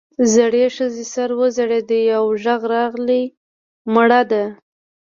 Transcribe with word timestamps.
زړې 0.33 0.65
ښځې 0.75 1.03
سر 1.13 1.29
وځړېد 1.39 1.91
او 2.17 2.23
غږ 2.43 2.61
راغی 2.71 3.23
مړه 3.93 4.21
ده. 4.31 4.43